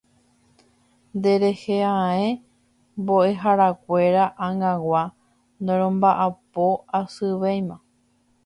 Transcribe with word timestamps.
Nderehe 1.15 1.77
ae 2.13 2.27
mbo'eharakuéra 3.01 4.25
ag̃agua 4.47 5.03
noromba'apo 5.65 6.65
asyvéima 7.01 7.75